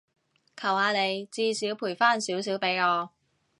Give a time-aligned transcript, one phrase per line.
[0.57, 3.11] 求下你，至少賠返少少畀我